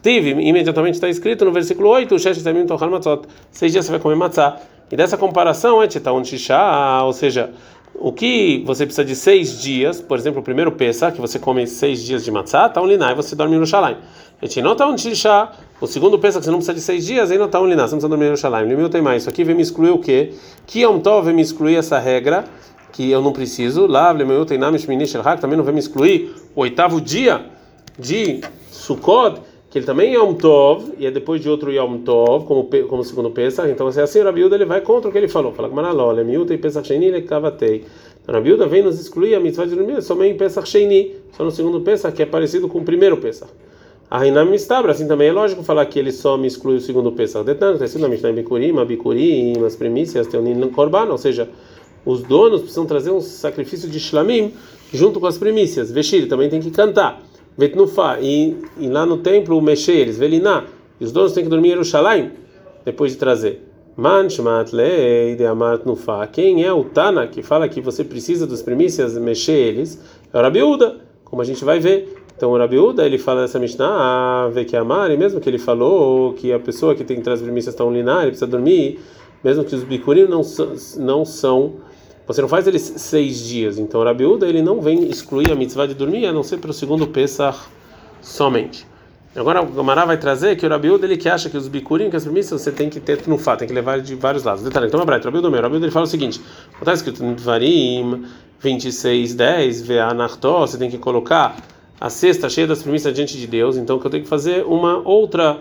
Tive, 0.01 0.31
imediatamente 0.31 0.95
está 0.95 1.07
escrito 1.07 1.45
no 1.45 1.51
versículo 1.53 1.87
8, 1.89 2.13
o 2.13 2.19
Shesh 2.19 2.43
Tamim 2.43 2.65
Tochal 2.65 2.89
Matzot. 2.89 3.21
Seis 3.49 3.71
dias 3.71 3.85
você 3.85 3.91
vai 3.91 4.01
comer 4.01 4.15
matzá. 4.15 4.59
E 4.91 4.95
dessa 4.95 5.17
comparação, 5.17 5.81
é 5.81 5.87
Titaun 5.87 6.23
Shisha, 6.23 7.01
ou 7.03 7.11
seja, 7.13 7.51
o 7.95 8.11
que 8.11 8.63
você 8.65 8.85
precisa 8.85 9.03
de 9.03 9.15
seis 9.15 9.59
dias, 9.59 9.99
por 9.99 10.17
exemplo, 10.17 10.39
o 10.39 10.43
primeiro 10.43 10.71
Pesach, 10.71 11.15
que 11.15 11.21
você 11.21 11.39
come 11.39 11.65
seis 11.65 12.03
dias 12.03 12.23
de 12.23 12.31
matzá, 12.31 12.69
tá 12.69 12.81
um 12.81 12.85
liná, 12.85 13.11
e 13.11 13.15
você 13.15 13.35
dorme 13.35 13.57
no 13.57 13.65
Shalaim. 13.65 13.97
não 14.61 14.75
tá 14.75 14.87
um 14.87 14.95
o 15.81 15.87
segundo 15.87 16.17
Pesach, 16.19 16.39
que 16.39 16.45
você 16.45 16.51
não 16.51 16.59
precisa 16.59 16.75
de 16.75 16.81
seis 16.81 17.05
dias, 17.05 17.31
aí 17.31 17.37
tá 17.47 17.59
um 17.59 17.65
liná, 17.65 17.87
você 17.87 17.95
não 17.95 17.99
precisa 17.99 18.09
dormir 18.09 18.29
no 18.29 18.37
Shalaim. 18.37 18.67
Limil 18.67 18.89
tem 18.89 19.01
mais. 19.01 19.23
Isso 19.23 19.29
aqui 19.29 19.43
vem 19.43 19.55
me 19.55 19.61
excluir 19.61 19.89
o 19.89 19.97
quê? 19.97 20.33
Que 20.65 20.81
Yom 20.81 20.99
Tov 20.99 21.25
vem 21.25 21.35
me 21.35 21.41
excluir 21.41 21.75
essa 21.75 21.97
regra, 21.97 22.45
que 22.93 23.09
eu 23.09 23.21
não 23.21 23.33
preciso. 23.33 23.87
Lá, 23.87 24.13
Limil 24.13 24.45
tem 24.45 24.57
Namish 24.57 24.85
Minish 24.85 25.13
também 25.41 25.57
não 25.57 25.63
vem 25.63 25.73
me 25.73 25.79
excluir 25.79 26.33
o 26.55 26.61
oitavo 26.61 27.01
dia 27.01 27.45
de 27.97 28.41
Sukkot 28.71 29.41
que 29.69 29.79
ele 29.79 29.85
também 29.85 30.13
é 30.13 30.21
um 30.21 30.33
Tov, 30.33 30.93
e 30.97 31.05
é 31.05 31.11
depois 31.11 31.41
de 31.41 31.49
outro 31.49 31.71
Yom 31.71 31.97
Tov, 31.97 32.45
como, 32.45 32.69
como 32.87 33.03
segundo 33.03 33.29
Pesach, 33.31 33.69
então 33.69 33.89
é 33.89 34.01
assim, 34.01 34.21
Rabiuda 34.21 34.55
ele 34.55 34.65
vai 34.65 34.81
contra 34.81 35.09
o 35.09 35.11
que 35.11 35.17
ele 35.17 35.27
falou. 35.27 35.51
Fala 35.51 35.67
com 35.67 35.75
Manalol, 35.75 36.17
é 36.17 36.23
miúta 36.23 36.53
e 36.53 36.57
Pesach 36.57 36.87
Sheini, 36.87 37.07
ele 37.07 37.21
cavatei. 37.23 37.83
Então, 38.23 38.33
Rabiuda 38.33 38.65
vem 38.65 38.81
nos 38.81 38.99
excluir 38.99 39.35
a 39.35 39.39
mitzvah 39.39 39.65
de 39.65 39.75
dormir 39.75 40.01
somente 40.01 40.35
em 40.35 40.37
Pesach 40.37 40.67
Sheini, 40.67 41.15
só 41.35 41.43
no 41.43 41.51
segundo 41.51 41.81
Pesach, 41.81 42.15
que 42.15 42.23
é 42.23 42.25
parecido 42.25 42.69
com 42.69 42.79
o 42.79 42.83
primeiro 42.83 43.17
Pesach. 43.17 43.51
A 44.09 44.19
Rinam 44.19 44.45
Mistabra, 44.45 44.93
assim 44.93 45.05
também 45.05 45.27
é 45.27 45.33
lógico 45.33 45.63
falar 45.63 45.85
que 45.85 45.99
ele 45.99 46.13
só 46.13 46.37
me 46.37 46.47
exclui 46.47 46.77
o 46.77 46.81
segundo 46.81 47.11
Pesach. 47.11 47.45
Detalhe, 47.45 47.73
está 47.73 47.83
escrito 47.83 48.03
na 48.03 48.07
Mishnah 48.07 48.31
Bikurim, 48.31 48.73
Bikurim, 48.85 49.65
as 49.65 49.75
primícias, 49.75 50.27
Teonin 50.27 50.61
Korban, 50.69 51.11
ou 51.11 51.17
seja, 51.17 51.49
os 52.05 52.23
donos 52.23 52.61
precisam 52.61 52.85
trazer 52.85 53.11
um 53.11 53.19
sacrifício 53.19 53.89
de 53.89 53.99
Shlamim 53.99 54.53
junto 54.93 55.19
com 55.19 55.27
as 55.27 55.37
primícias. 55.37 55.91
Vestir 55.91 56.29
também 56.29 56.49
tem 56.49 56.61
que 56.61 56.71
cantar. 56.71 57.21
Vetnufá, 57.57 58.19
e, 58.21 58.55
e 58.77 58.87
lá 58.87 59.05
no 59.05 59.17
templo, 59.17 59.59
mexer 59.61 59.93
eles, 59.93 60.17
Veliná, 60.17 60.65
e 60.99 61.03
os 61.03 61.11
donos 61.11 61.33
têm 61.33 61.43
que 61.43 61.49
dormir 61.49 61.69
em 61.69 61.71
Jerusalém, 61.71 62.31
depois 62.85 63.11
de 63.13 63.17
trazer. 63.17 63.67
Manshmat 63.97 64.71
lei 64.73 65.35
de 65.35 65.43
amat 65.43 65.83
nufá. 65.83 66.27
Quem 66.27 66.63
é 66.63 66.71
o 66.71 66.83
Tana 66.83 67.25
que 67.25 67.41
fala 67.41 67.67
que 67.67 67.81
você 67.81 68.03
precisa 68.03 68.45
das 68.45 68.61
primícias 68.61 69.17
mexer 69.17 69.53
eles? 69.53 69.99
É 70.31 70.37
o 70.37 70.41
Rabiúda, 70.41 70.97
como 71.25 71.41
a 71.41 71.45
gente 71.45 71.65
vai 71.65 71.79
ver. 71.79 72.15
Então 72.35 72.51
o 72.51 72.57
Rabiúda, 72.57 73.03
ele 73.03 73.17
fala 73.17 73.41
dessa 73.41 73.57
Mishnah, 73.57 73.87
ah, 73.89 74.49
vê 74.53 74.63
que 74.63 74.77
amar, 74.77 75.09
e 75.09 75.17
mesmo 75.17 75.39
que 75.39 75.49
ele 75.49 75.57
falou 75.57 76.33
que 76.33 76.53
a 76.53 76.59
pessoa 76.59 76.93
que 76.93 77.03
tem 77.03 77.17
que 77.17 77.23
trazer 77.23 77.41
as 77.41 77.45
primícias 77.47 77.73
está 77.73 77.83
linar, 77.85 78.21
ele 78.21 78.27
precisa 78.27 78.45
dormir, 78.45 78.99
mesmo 79.43 79.63
que 79.63 79.73
os 79.73 79.83
bicurim 79.83 80.27
não, 80.27 80.41
não 80.97 81.25
são 81.25 81.77
você 82.27 82.41
não 82.41 82.49
faz 82.49 82.67
eles 82.67 82.93
seis 82.97 83.39
dias. 83.39 83.79
Então, 83.79 84.03
Rabiúda 84.03 84.47
ele 84.47 84.61
não 84.61 84.81
vem 84.81 85.09
excluir 85.09 85.49
a 85.49 85.55
mitzvah 85.55 85.87
de 85.87 85.93
dormir, 85.93 86.25
a 86.25 86.33
não 86.33 86.43
ser 86.43 86.57
pelo 86.57 86.73
segundo 86.73 87.07
Pesach 87.07 87.57
somente. 88.21 88.85
Agora 89.35 89.61
o 89.61 89.67
Gamará 89.67 90.03
vai 90.03 90.17
trazer 90.17 90.55
que 90.55 90.65
o 90.65 90.69
Rabiúda 90.69 91.05
ele 91.05 91.15
que 91.15 91.29
acha 91.29 91.49
que 91.49 91.55
os 91.55 91.67
bicurim, 91.67 92.09
que 92.09 92.15
as 92.15 92.23
premissas 92.23 92.59
você 92.59 92.71
tem 92.71 92.89
que 92.89 92.99
ter 92.99 93.19
fato, 93.37 93.59
tem 93.59 93.67
que 93.67 93.73
levar 93.73 94.01
de 94.01 94.15
vários 94.15 94.43
lados. 94.43 94.63
Detalhe, 94.63 94.87
então, 94.87 94.99
Abraita, 94.99 95.25
Rabiúda 95.25 95.49
meu, 95.49 95.61
Rabiúda 95.61 95.85
ele 95.85 95.91
fala 95.91 96.05
o 96.05 96.09
seguinte: 96.09 96.41
está 96.79 96.91
escrito 96.91 97.23
no 97.23 97.35
Dvarim 97.35 98.25
26, 98.59 99.35
10, 99.35 99.81
Ve'anachtó, 99.83 100.61
você 100.61 100.77
tem 100.77 100.89
que 100.89 100.97
colocar 100.97 101.55
a 102.01 102.09
cesta 102.09 102.49
cheia 102.49 102.67
das 102.67 102.81
premissas 102.81 103.13
diante 103.13 103.37
de 103.37 103.47
Deus, 103.47 103.77
então 103.77 103.99
que 103.99 104.07
eu 104.07 104.11
tenho 104.11 104.23
que 104.23 104.29
fazer 104.29 104.65
uma 104.65 104.97
outra 105.07 105.59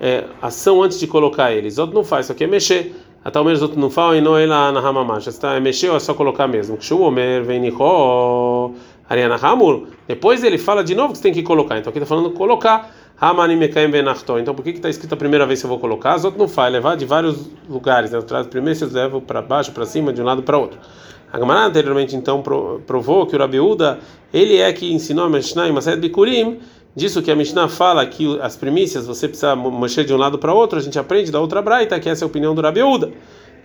é, 0.00 0.24
ação 0.40 0.82
antes 0.82 0.98
de 0.98 1.06
colocar 1.06 1.52
eles. 1.52 1.78
Outro 1.78 1.94
não 1.94 2.04
faz, 2.04 2.26
isso 2.26 2.32
aqui 2.32 2.44
é 2.44 2.46
mexer. 2.46 2.94
Até 3.22 3.38
o 3.38 3.44
outro 3.44 3.78
não 3.78 3.90
fala 3.90 4.16
e 4.16 4.20
não 4.20 4.36
é 4.36 4.46
lá 4.46 4.72
na 4.72 4.80
ramamacha. 4.80 5.28
Está 5.28 5.54
é 5.54 5.60
mexer 5.60 5.90
ou 5.90 5.96
é 5.96 6.00
só 6.00 6.14
colocar 6.14 6.48
mesmo? 6.48 6.78
Omer 6.92 7.44
vem 7.44 7.60
Ariana 9.08 9.36
Hamur. 9.36 9.88
Depois 10.08 10.42
ele 10.42 10.56
fala 10.56 10.82
de 10.82 10.94
novo 10.94 11.12
que 11.12 11.18
você 11.18 11.24
tem 11.24 11.32
que 11.32 11.42
colocar. 11.42 11.76
Então 11.76 11.90
aqui 11.90 11.98
está 11.98 12.06
falando 12.06 12.30
colocar. 12.30 12.90
Hamani 13.20 13.54
Mekaim 13.56 13.90
Benachto. 13.90 14.38
Então 14.38 14.54
por 14.54 14.62
que 14.62 14.70
está 14.70 14.88
escrito 14.88 15.12
a 15.12 15.16
primeira 15.16 15.44
vez 15.44 15.60
que 15.60 15.66
eu 15.66 15.68
vou 15.68 15.78
colocar? 15.78 16.14
As 16.14 16.24
outras 16.24 16.40
não 16.40 16.48
faz, 16.48 16.72
levar 16.72 16.96
de 16.96 17.04
vários 17.04 17.50
lugares. 17.68 18.10
Né? 18.10 18.16
Eu 18.16 18.22
trago 18.22 18.48
primeiro 18.48 18.78
vocês 18.78 18.92
levam 18.92 19.20
para 19.20 19.42
baixo, 19.42 19.72
para 19.72 19.84
cima, 19.84 20.12
de 20.12 20.22
um 20.22 20.24
lado 20.24 20.42
para 20.42 20.56
outro. 20.56 20.78
A 21.30 21.38
Gamara 21.38 21.66
anteriormente 21.66 22.16
então 22.16 22.42
provou 22.86 23.26
que 23.26 23.36
o 23.36 23.38
Rabiúda 23.38 24.00
ele 24.32 24.56
é 24.56 24.72
que 24.72 24.92
ensinou 24.92 25.26
a 25.26 25.28
Mishnah 25.28 25.68
em 25.68 25.72
Maset 25.72 26.00
Bikurim 26.00 26.58
disso 26.94 27.22
que 27.22 27.30
a 27.30 27.36
Mishnah 27.36 27.68
fala 27.68 28.04
que 28.06 28.38
as 28.40 28.56
primícias 28.56 29.06
você 29.06 29.28
precisa 29.28 29.54
mexer 29.54 30.04
de 30.04 30.12
um 30.12 30.16
lado 30.16 30.38
para 30.38 30.52
outro, 30.52 30.78
a 30.78 30.82
gente 30.82 30.98
aprende 30.98 31.30
da 31.30 31.40
outra 31.40 31.62
braita, 31.62 31.98
que 32.00 32.08
essa 32.08 32.24
é 32.24 32.26
a 32.26 32.28
opinião 32.28 32.54
do 32.54 32.62
Rabiúda. 32.62 33.12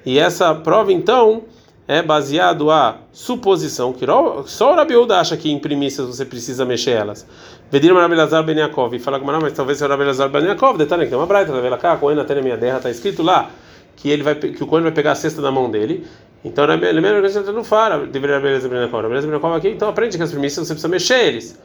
E 0.05 0.19
essa 0.19 0.53
prova 0.53 0.93
então 0.93 1.43
é 1.87 2.01
baseado 2.01 2.71
a 2.71 2.97
suposição 3.11 3.93
que 3.93 4.05
só 4.45 4.73
o 4.73 4.75
Rabiúda 4.75 5.19
acha 5.19 5.37
que 5.37 5.51
em 5.51 5.59
primícias 5.59 6.07
você 6.07 6.25
precisa 6.25 6.65
mexer 6.65 6.91
elas. 6.91 7.27
Vedir 7.69 7.93
Rabelazar 7.93 8.43
Ben 8.43 8.57
Yaakov 8.57 8.95
e 8.95 8.99
fala 8.99 9.19
com 9.19 9.25
mas 9.25 9.53
talvez 9.53 9.81
o 9.81 9.87
Rabelazar 9.87 10.29
Ben 10.29 10.45
Yaakov, 10.45 10.77
detalhe 10.77 11.03
que 11.03 11.09
tem 11.09 11.17
uma 11.17 11.27
braita, 11.27 11.51
tá 11.51 11.59
vendo 11.59 11.77
cá, 11.77 11.97
Cohen 11.97 12.19
até 12.19 12.35
na 12.35 12.41
minha 12.41 12.57
terra 12.57 12.77
está 12.77 12.89
escrito 12.89 13.21
lá 13.23 13.49
que 13.95 14.09
ele 14.09 14.23
vai 14.23 14.35
que 14.35 14.63
o 14.63 14.67
Cohen 14.67 14.83
vai 14.83 14.91
pegar 14.91 15.13
a 15.13 15.15
cesta 15.15 15.41
da 15.41 15.51
mão 15.51 15.69
dele. 15.69 16.05
Então, 16.43 16.63
ele 16.71 17.01
mesmo 17.01 17.51
não 17.51 17.63
fala, 17.63 18.05
deveria 18.05 18.37
Rabelazar 18.37 18.69
Ben 18.69 18.79
Yaakov. 18.79 19.01
Rabelazar 19.03 19.29
Ben 19.29 19.39
Yaakov 19.39 19.55
aqui, 19.55 19.69
então 19.69 19.89
aprende 19.89 20.17
que 20.17 20.23
as 20.23 20.31
primícias 20.31 20.67
você 20.67 20.73
precisa 20.73 20.87
mexer 20.87 21.27
eles. 21.27 21.59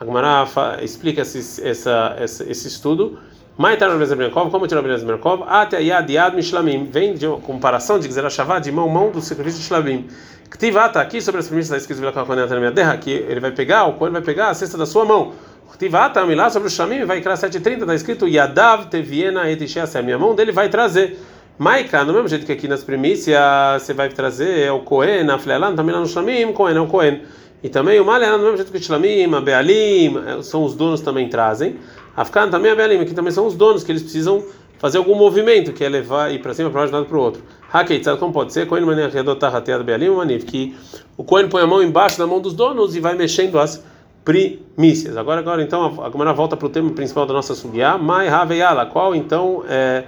A 0.00 0.04
Gemara 0.04 0.44
explica 0.82 1.22
esse, 1.22 1.62
essa, 1.66 2.16
esse, 2.20 2.50
esse 2.50 2.68
estudo. 2.68 3.18
Maitar 3.56 3.88
Rabeleza 3.88 4.16
Merkov, 4.16 4.50
como 4.50 4.66
tirou 4.66 4.82
Rabeleza 4.82 5.06
Merkov? 5.06 5.44
Até 5.46 5.80
Yad 5.80 6.12
Yad 6.12 6.34
Mishlamim. 6.34 6.86
Vem 6.90 7.14
de 7.14 7.28
comparação 7.42 8.00
de 8.00 8.08
Gzera 8.08 8.28
Shavá, 8.28 8.58
de 8.58 8.72
mão 8.72 8.88
mão 8.88 9.10
do 9.10 9.20
sacrifício 9.20 9.60
de 9.60 9.66
Shlamim. 9.66 10.08
Ktivata, 10.50 11.00
aqui 11.00 11.20
sobre 11.20 11.40
as 11.40 11.46
premissas 11.46 11.70
da 11.70 11.76
escrita 11.76 12.00
de 12.00 12.06
Vilakakon 12.08 12.34
na 12.34 12.58
minha 12.58 12.72
terra, 12.72 12.96
que 12.96 13.10
ele 13.10 13.38
vai 13.38 13.52
pegar, 13.52 13.84
o 13.84 13.92
Cohen 13.94 14.12
vai 14.12 14.22
pegar 14.22 14.48
a 14.48 14.54
cesta 14.54 14.76
da 14.76 14.86
sua 14.86 15.04
mão. 15.04 15.32
Ktivata, 15.72 16.22
lá 16.24 16.50
sobre 16.50 16.68
o 16.68 16.70
Shlamim, 16.70 17.04
vai 17.04 17.20
criar 17.20 17.36
730, 17.36 17.82
está 17.82 17.94
escrito 17.94 18.28
Yadav 18.28 18.86
Teviena 18.86 19.48
Etishiasem. 19.48 20.02
Minha 20.02 20.18
mão 20.18 20.34
dele 20.34 20.50
vai 20.50 20.68
trazer. 20.68 21.18
Maika, 21.56 22.04
do 22.04 22.12
mesmo 22.12 22.26
jeito 22.26 22.44
que 22.44 22.52
aqui 22.52 22.66
nas 22.66 22.82
primícias 22.82 23.38
você 23.80 23.94
vai 23.94 24.08
trazer 24.08 24.58
é 24.58 24.72
o 24.72 24.80
Cohen, 24.80 25.30
a 25.30 25.38
Flelan, 25.38 25.76
também 25.76 25.94
lá 25.94 26.00
no 26.00 26.06
Shlamim, 26.06 26.52
Cohen 26.52 26.76
é 26.76 26.80
o 26.80 26.88
Cohen. 26.88 27.22
E 27.64 27.68
também 27.70 27.98
o 27.98 28.04
Malé, 28.04 28.30
do 28.30 28.38
mesmo 28.40 28.58
jeito 28.58 28.70
que 28.70 28.76
o 28.76 28.82
Shlamim, 28.82 29.34
a 29.34 29.40
Bealim, 29.40 30.18
eh, 30.18 30.42
são 30.42 30.64
os 30.64 30.74
donos 30.74 31.00
também 31.00 31.30
trazem. 31.30 31.76
Afkan 32.14 32.50
também 32.50 32.70
a 32.70 32.74
Bealim, 32.74 33.00
aqui 33.00 33.14
também 33.14 33.32
são 33.32 33.46
os 33.46 33.54
donos 33.54 33.82
que 33.82 33.90
eles 33.90 34.02
precisam 34.02 34.44
fazer 34.76 34.98
algum 34.98 35.14
movimento, 35.14 35.72
que 35.72 35.82
é 35.82 35.88
levar 35.88 36.30
ir 36.30 36.42
para 36.42 36.52
cima, 36.52 36.68
para 36.68 36.80
baixo, 36.80 36.90
de 36.90 36.96
um 36.96 36.98
lado 36.98 37.08
para 37.08 37.16
o 37.16 37.20
outro. 37.22 37.42
Hakeitzad, 37.72 38.18
como 38.18 38.34
pode 38.34 38.52
ser? 38.52 38.66
Cohen 38.66 38.84
Maniach 38.84 39.16
Yadotar 39.16 39.56
Hatead 39.56 39.82
Bealim 39.82 40.10
Maniv, 40.10 40.44
que 40.44 40.76
o 41.16 41.24
Cohen 41.24 41.48
põe 41.48 41.62
a 41.62 41.66
mão 41.66 41.82
embaixo 41.82 42.18
da 42.18 42.26
mão 42.26 42.38
dos 42.38 42.52
donos 42.52 42.94
e 42.94 43.00
vai 43.00 43.14
mexendo 43.14 43.58
as 43.58 43.82
primícias. 44.22 45.16
Agora, 45.16 45.40
agora 45.40 45.62
então, 45.62 46.04
a 46.04 46.10
Gemara 46.10 46.34
volta 46.34 46.58
para 46.58 46.66
o 46.66 46.68
tema 46.68 46.90
principal 46.90 47.24
da 47.24 47.32
nossa 47.32 47.54
subiá, 47.54 47.96
Mai 47.96 48.28
Haveyala, 48.28 48.84
qual 48.84 49.14
então 49.14 49.64
é. 49.66 50.04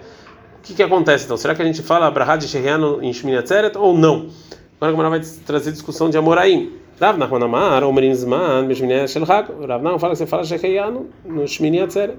O 0.58 0.62
que, 0.66 0.74
que 0.74 0.82
acontece 0.82 1.24
então? 1.24 1.38
Será 1.38 1.54
que 1.54 1.62
a 1.62 1.64
gente 1.64 1.80
fala 1.80 2.06
Abrahad 2.06 2.38
de 2.38 2.48
Sheriano 2.48 3.02
em 3.02 3.10
Shmini 3.14 3.38
ou 3.76 3.96
não? 3.96 4.26
Agora 4.76 4.88
a 4.88 4.90
Gemara 4.90 5.08
vai 5.08 5.20
trazer 5.46 5.72
discussão 5.72 6.10
de 6.10 6.18
Amoraim. 6.18 6.84
Rav 6.98 7.18
Nachman 7.18 7.44
Amar, 7.44 7.82
Omerim 7.82 8.14
Zman, 8.14 8.66
Bishmini 8.66 9.06
Shel 9.06 9.26
Chag. 9.26 9.50
Rav 9.68 9.82
Nachman 9.82 9.98
fala 9.98 10.14
que 10.14 10.18
você 10.18 10.26
fala 10.26 10.44
Shecheyanu 10.44 11.06
no 11.26 11.42
Shmini 11.42 11.82
Atzeret. 11.82 12.16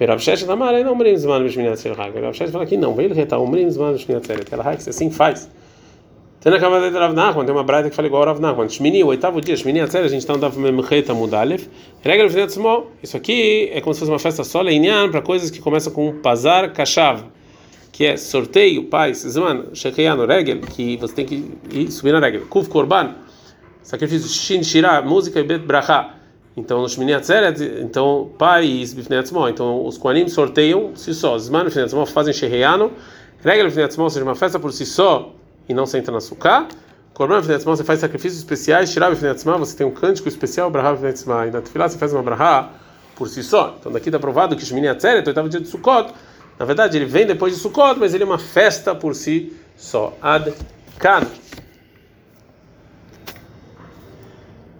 Rav 0.00 0.18
Sheshet 0.18 0.48
Amar, 0.48 0.72
não 0.82 0.94
Omerim 0.94 1.14
Zman, 1.14 1.42
Bishmini 1.44 1.76
Shel 1.76 1.94
Chag. 1.94 2.18
Rav 2.18 2.32
Sheshet 2.32 2.50
fala 2.50 2.64
que 2.64 2.78
não, 2.78 2.98
ele 2.98 3.12
reta 3.12 3.36
Omerim 3.36 3.68
Zman, 3.68 3.92
Bishmini 3.92 4.18
Atzeret. 4.18 4.50
Ela 4.50 4.74
que 4.74 4.88
assim 4.88 5.10
faz. 5.10 5.50
Tem 6.40 6.50
na 6.50 6.58
cama 6.58 6.80
de 6.80 6.96
Rav 6.96 7.12
Nachman, 7.12 7.44
tem 7.44 7.54
uma 7.54 7.62
braita 7.62 7.90
que 7.90 7.94
fala 7.94 8.08
igual 8.08 8.22
ao 8.22 8.28
Rav 8.28 8.40
Nachman. 8.40 8.70
Shmini, 8.70 9.04
o 9.04 9.08
oitavo 9.08 9.38
dia, 9.42 9.54
Shmini 9.54 9.80
Atzeret, 9.80 10.06
a 10.06 10.08
gente 10.08 10.20
está 10.20 10.32
andando 10.32 10.58
Memcheta 10.58 11.12
Mudalev. 11.12 11.68
Regra 12.00 12.26
de 12.26 12.52
Small, 12.52 12.86
isso 13.02 13.18
aqui 13.18 13.68
é 13.70 13.82
como 13.82 13.92
se 13.92 14.00
fosse 14.00 14.10
uma 14.10 14.18
festa 14.18 14.42
só, 14.44 14.62
Leinian, 14.62 15.10
para 15.10 15.20
coisas 15.20 15.50
que 15.50 15.60
começam 15.60 15.92
com 15.92 16.10
Pazar 16.22 16.72
Kashav 16.72 17.22
que 17.96 18.04
é 18.04 18.16
sorteio, 18.18 18.84
paz, 18.84 19.20
Zman, 19.26 19.68
Shekeyano, 19.72 20.26
Regel, 20.26 20.60
que 20.60 20.98
você 20.98 21.14
tem 21.14 21.24
que 21.24 21.50
ir 21.72 21.90
subir 21.90 22.12
na 22.12 22.20
regra. 22.20 22.42
Kuf 22.42 22.68
Korban, 22.68 23.14
sacrifício 23.86 24.28
Shin 24.28 24.64
Shira, 24.64 25.00
música 25.00 25.38
e 25.38 25.44
Bet 25.44 25.64
Bracha. 25.64 26.10
Então, 26.56 26.82
no 26.82 26.88
Shmini 26.88 27.14
Atzeret, 27.14 27.62
então, 27.80 28.30
pai 28.36 28.66
e 28.66 28.86
Bifnei 28.86 29.18
Atzmo, 29.18 29.46
então 29.48 29.86
os 29.86 29.96
Koanim 29.96 30.26
sorteiam 30.26 30.96
si 30.96 31.14
só. 31.14 31.38
Zman 31.38 31.64
Bifnei 31.64 31.84
Atzmo 31.84 32.04
fazem 32.06 32.32
Sheheyano, 32.32 32.90
Regel 33.44 33.66
Bifnei 33.66 33.84
Atzmo, 33.84 34.04
ou 34.04 34.10
seja, 34.10 34.24
uma 34.24 34.34
festa 34.34 34.58
por 34.58 34.72
si 34.72 34.84
só 34.84 35.32
e 35.68 35.74
não 35.74 35.86
senta 35.86 36.10
na 36.10 36.18
suká. 36.18 36.66
Korban 37.14 37.40
Bifnei 37.40 37.56
Atzmo, 37.56 37.76
você 37.76 37.84
faz 37.84 38.00
sacrifícios 38.00 38.38
especiais, 38.40 38.90
Shira 38.90 39.08
Bifnei 39.10 39.30
Atzmo, 39.30 39.56
você 39.58 39.76
tem 39.76 39.86
um 39.86 39.92
cântico 39.92 40.28
especial, 40.28 40.68
Braha 40.70 40.92
Bifnei 40.92 41.10
Atzmo. 41.10 41.34
E 41.44 41.50
na 41.50 41.60
Tefilá 41.60 41.88
você 41.88 41.98
faz 41.98 42.12
uma 42.12 42.22
Braha 42.22 42.70
por 43.14 43.28
si 43.28 43.42
só. 43.44 43.76
Então, 43.78 43.92
daqui 43.92 44.08
está 44.08 44.18
provado 44.18 44.56
que 44.56 44.64
Shmini 44.64 44.88
Atzeret, 44.88 45.24
o 45.26 45.28
oitavo 45.28 45.48
dia 45.48 45.60
de 45.60 45.68
Sukkot, 45.68 46.12
na 46.58 46.64
verdade, 46.64 46.96
ele 46.96 47.04
vem 47.04 47.26
depois 47.26 47.54
de 47.54 47.60
Sukkot, 47.60 48.00
mas 48.00 48.14
ele 48.14 48.24
é 48.24 48.26
uma 48.26 48.38
festa 48.38 48.94
por 48.94 49.14
si 49.14 49.54
só. 49.76 50.16
Ad 50.22 50.52
Kan. 50.98 51.26